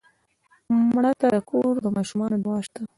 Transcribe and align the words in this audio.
مړه 0.93 1.11
ته 1.19 1.27
د 1.35 1.37
کور 1.49 1.73
د 1.81 1.87
ماشومانو 1.95 2.37
دعا 2.45 2.59
شته 2.65 2.81